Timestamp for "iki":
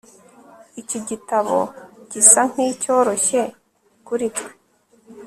0.81-0.99